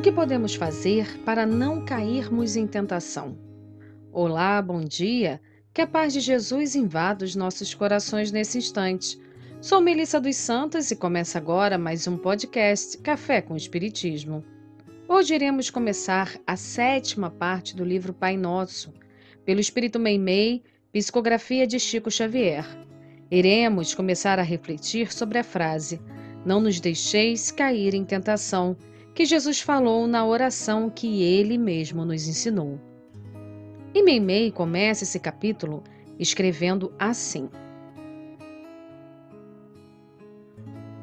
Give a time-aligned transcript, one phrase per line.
[0.00, 3.38] que podemos fazer para não cairmos em tentação?
[4.10, 5.40] Olá, bom dia.
[5.72, 9.18] Que a paz de Jesus invada os nossos corações nesse instante.
[9.60, 14.42] Sou Melissa dos Santos e começa agora mais um podcast Café com Espiritismo.
[15.06, 18.94] Hoje iremos começar a sétima parte do livro Pai Nosso,
[19.44, 22.66] pelo Espírito Meimei, psicografia de Chico Xavier.
[23.30, 26.00] Iremos começar a refletir sobre a frase:
[26.46, 28.76] Não nos deixeis cair em tentação
[29.14, 32.80] que Jesus falou na oração que ele mesmo nos ensinou.
[33.94, 35.82] E Meimei começa esse capítulo
[36.18, 37.48] escrevendo assim: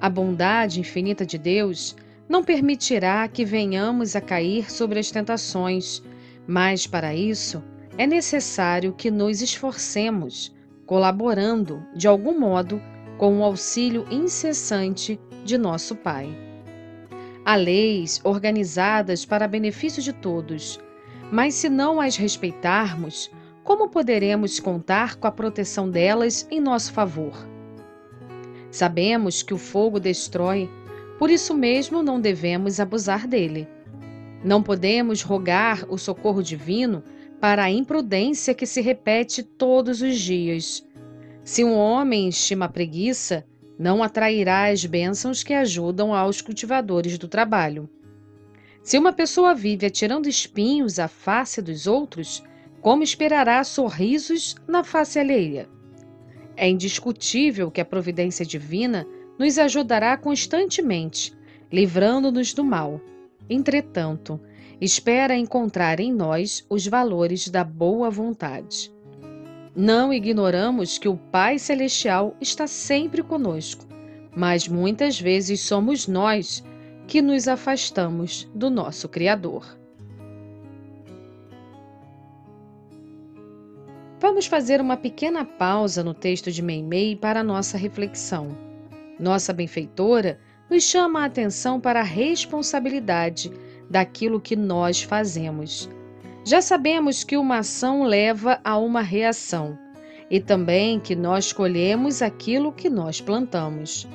[0.02, 1.96] A bondade infinita de Deus
[2.28, 6.02] não permitirá que venhamos a cair sobre as tentações,
[6.48, 7.64] mas para isso
[7.98, 12.82] é necessário que nos esforcemos, colaborando, de algum modo,
[13.18, 16.49] com o auxílio incessante de nosso Pai.
[17.50, 20.80] Há leis organizadas para benefício de todos,
[21.32, 23.32] mas se não as respeitarmos,
[23.64, 27.34] como poderemos contar com a proteção delas em nosso favor?
[28.70, 30.70] Sabemos que o fogo destrói,
[31.18, 33.68] por isso mesmo não devemos abusar dele.
[34.46, 37.04] Não podemos rogar o socorro divino
[37.42, 40.88] para a imprudência que se repete todos os dias.
[41.44, 43.44] Se um homem estima a preguiça,
[43.80, 47.90] não atrairá as bênçãos que ajudam aos cultivadores do trabalho.
[48.84, 52.44] Se uma pessoa vive atirando espinhos à face dos outros,
[52.82, 55.70] como esperará sorrisos na face alheia?
[56.58, 61.34] É indiscutível que a providência divina nos ajudará constantemente,
[61.72, 63.00] livrando-nos do mal.
[63.50, 64.42] Entretanto,
[64.82, 68.92] espera encontrar em nós os valores da boa vontade.
[69.82, 73.88] Não ignoramos que o Pai Celestial está sempre conosco,
[74.36, 76.62] mas muitas vezes somos nós
[77.08, 79.80] que nos afastamos do nosso Criador.
[84.20, 88.50] Vamos fazer uma pequena pausa no texto de Meimei para nossa reflexão.
[89.18, 93.50] Nossa benfeitora nos chama a atenção para a responsabilidade
[93.90, 95.90] daquilo que nós fazemos
[96.46, 99.78] já sabemos que uma ação leva a uma reação
[100.30, 104.08] e também que nós colhemos aquilo que nós plantamos.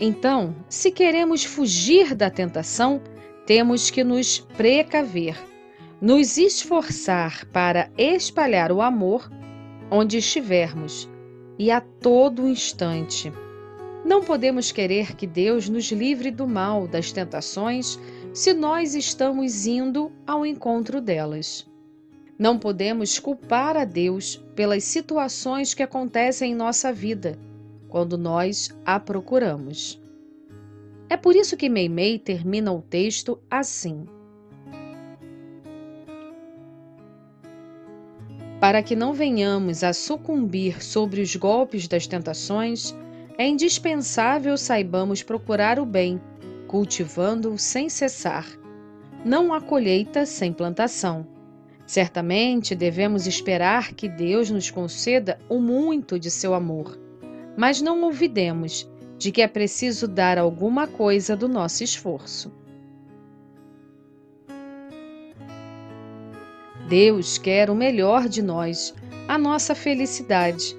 [0.00, 3.00] Então, se queremos fugir da tentação,
[3.46, 5.36] temos que nos precaver,
[6.00, 9.30] nos esforçar para espalhar o amor
[9.90, 11.08] onde estivermos
[11.58, 13.32] e a todo instante.
[14.08, 18.00] Não podemos querer que Deus nos livre do mal, das tentações,
[18.32, 21.70] se nós estamos indo ao encontro delas.
[22.38, 27.38] Não podemos culpar a Deus pelas situações que acontecem em nossa vida,
[27.86, 30.00] quando nós a procuramos.
[31.10, 34.06] É por isso que Meimei termina o texto assim.
[38.58, 42.96] Para que não venhamos a sucumbir sobre os golpes das tentações,
[43.38, 46.20] é indispensável saibamos procurar o bem
[46.68, 48.46] cultivando-o sem cessar.
[49.24, 51.26] Não há colheita sem plantação.
[51.86, 57.00] Certamente devemos esperar que Deus nos conceda o muito de seu amor,
[57.56, 62.52] mas não olvidemos de que é preciso dar alguma coisa do nosso esforço.
[66.86, 68.94] Deus quer o melhor de nós,
[69.26, 70.76] a nossa felicidade,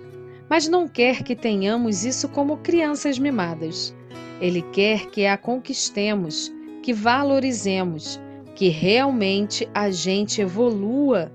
[0.49, 3.95] mas não quer que tenhamos isso como crianças mimadas.
[4.41, 6.51] Ele quer que a conquistemos,
[6.81, 8.19] que valorizemos,
[8.55, 11.31] que realmente a gente evolua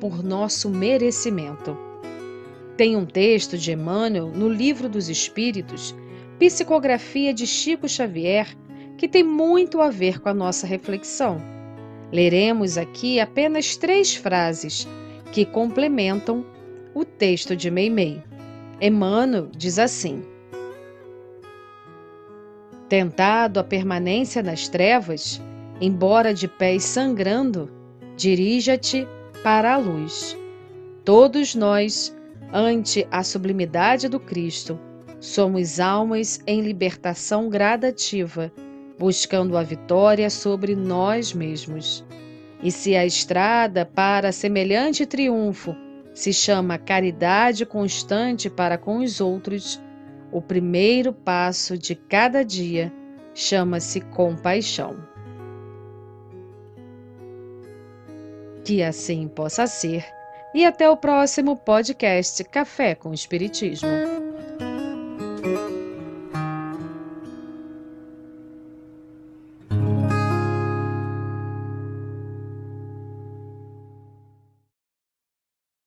[0.00, 1.76] por nosso merecimento.
[2.76, 5.94] Tem um texto de Emmanuel no Livro dos Espíritos,
[6.38, 8.54] Psicografia de Chico Xavier,
[8.98, 11.40] que tem muito a ver com a nossa reflexão.
[12.12, 14.86] Leremos aqui apenas três frases
[15.32, 16.44] que complementam
[16.94, 18.22] o texto de Meimei.
[18.80, 20.22] Emmanuel diz assim:
[22.88, 25.40] Tentado a permanência nas trevas,
[25.80, 27.70] embora de pés sangrando,
[28.16, 29.08] dirija-te
[29.42, 30.36] para a luz.
[31.04, 32.14] Todos nós,
[32.52, 34.78] ante a sublimidade do Cristo,
[35.20, 38.52] somos almas em libertação gradativa,
[38.98, 42.04] buscando a vitória sobre nós mesmos.
[42.62, 45.74] E se a estrada para semelhante triunfo
[46.16, 49.78] se chama caridade constante para com os outros,
[50.32, 52.90] o primeiro passo de cada dia
[53.34, 54.96] chama-se compaixão.
[58.64, 60.06] Que assim possa ser.
[60.54, 64.15] E até o próximo podcast Café com Espiritismo.